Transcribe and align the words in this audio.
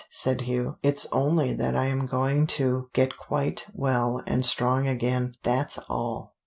said 0.09 0.41
Hugh. 0.41 0.77
"It's 0.81 1.05
only 1.11 1.53
that 1.53 1.75
I 1.75 1.85
am 1.85 2.07
going 2.07 2.47
to 2.57 2.89
get 2.91 3.17
quite 3.19 3.67
well 3.71 4.23
and 4.25 4.43
strong 4.43 4.87
again. 4.87 5.35
That's 5.43 5.77
all." 5.89 6.33